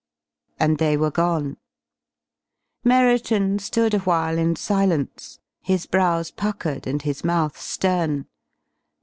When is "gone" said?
1.11-1.57